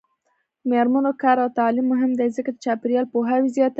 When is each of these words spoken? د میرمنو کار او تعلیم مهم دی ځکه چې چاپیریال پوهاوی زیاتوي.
د 0.61 0.63
میرمنو 0.69 1.11
کار 1.21 1.37
او 1.43 1.49
تعلیم 1.59 1.85
مهم 1.93 2.11
دی 2.19 2.27
ځکه 2.37 2.49
چې 2.53 2.59
چاپیریال 2.65 3.05
پوهاوی 3.13 3.49
زیاتوي. 3.57 3.69